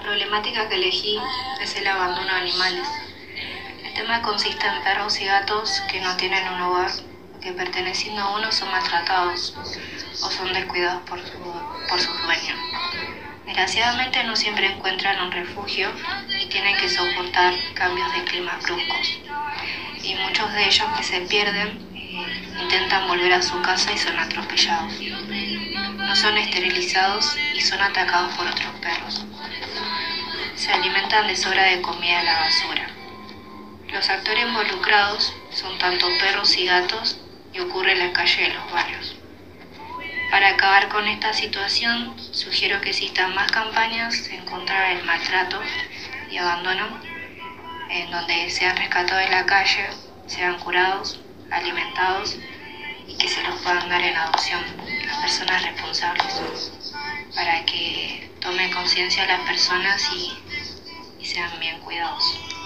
temática 0.00 0.68
que 0.68 0.76
elegí 0.76 1.18
es 1.60 1.76
el 1.76 1.86
abandono 1.86 2.26
de 2.26 2.40
animales. 2.40 2.88
El 3.84 3.92
tema 3.94 4.22
consiste 4.22 4.66
en 4.66 4.82
perros 4.82 5.20
y 5.20 5.26
gatos 5.26 5.82
que 5.90 6.00
no 6.00 6.16
tienen 6.16 6.48
un 6.54 6.62
hogar, 6.62 6.90
que 7.40 7.52
perteneciendo 7.52 8.22
a 8.22 8.36
uno 8.36 8.50
son 8.50 8.70
maltratados 8.70 9.54
o 10.22 10.30
son 10.30 10.52
descuidados 10.52 11.02
por, 11.02 11.20
por 11.88 12.00
sus 12.00 12.22
dueños. 12.22 12.58
Desgraciadamente 13.44 14.24
no 14.24 14.34
siempre 14.34 14.66
encuentran 14.66 15.20
un 15.26 15.32
refugio 15.32 15.90
y 16.40 16.46
tienen 16.46 16.76
que 16.78 16.88
soportar 16.88 17.52
cambios 17.74 18.10
de 18.14 18.24
clima 18.24 18.58
bruscos. 18.62 19.20
Y 20.02 20.14
muchos 20.14 20.50
de 20.54 20.66
ellos 20.66 20.88
que 20.96 21.02
se 21.02 21.20
pierden 21.22 21.78
eh, 21.94 22.62
intentan 22.62 23.06
volver 23.06 23.32
a 23.34 23.42
su 23.42 23.60
casa 23.60 23.92
y 23.92 23.98
son 23.98 24.18
atropellados. 24.18 24.94
No 25.98 26.16
son 26.16 26.38
esterilizados 26.38 27.36
y 27.54 27.60
son 27.60 27.82
atacados 27.82 28.34
por 28.34 28.46
otros 28.46 28.72
perros. 28.80 29.26
Alimentan 31.12 31.76
de 31.76 31.82
comida 31.82 32.20
en 32.20 32.24
la 32.24 32.38
basura. 32.40 32.88
Los 33.88 34.08
actores 34.08 34.46
involucrados 34.46 35.34
son 35.50 35.76
tanto 35.76 36.06
perros 36.18 36.56
y 36.56 36.64
gatos 36.64 37.18
y 37.52 37.60
ocurre 37.60 37.92
en 37.92 37.98
la 37.98 38.12
calle 38.14 38.44
de 38.44 38.54
los 38.54 38.72
barrios. 38.72 39.14
Para 40.30 40.48
acabar 40.48 40.88
con 40.88 41.06
esta 41.06 41.34
situación, 41.34 42.16
sugiero 42.32 42.80
que 42.80 42.90
existan 42.90 43.34
más 43.34 43.52
campañas 43.52 44.26
en 44.30 44.42
contra 44.46 44.88
del 44.88 45.04
maltrato 45.04 45.60
y 46.30 46.38
abandono, 46.38 46.98
en 47.90 48.10
donde 48.10 48.48
sean 48.48 48.74
rescatados 48.78 49.24
de 49.24 49.30
la 49.30 49.44
calle, 49.44 49.90
sean 50.26 50.58
curados, 50.60 51.20
alimentados 51.50 52.38
y 53.06 53.18
que 53.18 53.28
se 53.28 53.42
los 53.42 53.60
puedan 53.60 53.86
dar 53.90 54.00
en 54.00 54.16
adopción 54.16 54.64
las 55.04 55.18
personas 55.18 55.62
responsables, 55.62 56.72
para 57.34 57.66
que 57.66 58.30
tomen 58.40 58.72
conciencia 58.72 59.26
las 59.26 59.40
personas 59.40 60.10
y 60.14 60.32
sean 61.32 61.58
bien 61.58 61.80
cuidados. 61.80 62.61